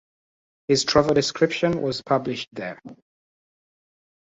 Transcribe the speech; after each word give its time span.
His 0.67 0.83
travel 0.83 1.13
description 1.13 1.79
was 1.79 2.01
published 2.01 2.49
there. 2.53 2.81